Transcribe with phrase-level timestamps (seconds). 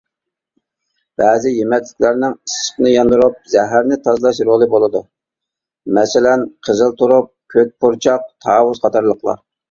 [1.21, 5.01] بەزى يېمەكلىكلەرنىڭ ئىسسىقنى ياندۇرۇپ، زەھەرنى تازىلاش رولى بولىدۇ،
[5.99, 9.39] مەسىلەن قىزىل تۇرۇپ، كۆك پۇرچاق، تاۋۇز قاتارلىقلار.